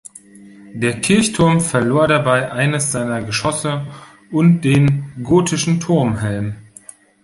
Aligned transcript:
Der 0.73 0.99
Kirchturm 0.99 1.61
verlor 1.61 2.07
dabei 2.07 2.51
eines 2.51 2.91
seiner 2.91 3.21
Geschosse 3.21 3.85
und 4.31 4.61
den 4.61 5.13
gotischen 5.21 5.79
Turmhelm. 5.79 6.55